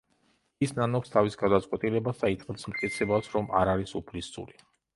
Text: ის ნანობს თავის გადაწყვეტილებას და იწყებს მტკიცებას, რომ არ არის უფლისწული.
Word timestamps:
ის 0.67 0.71
ნანობს 0.77 1.13
თავის 1.15 1.37
გადაწყვეტილებას 1.41 2.23
და 2.25 2.33
იწყებს 2.37 2.67
მტკიცებას, 2.73 3.31
რომ 3.37 3.55
არ 3.61 3.75
არის 3.77 3.97
უფლისწული. 4.05 4.63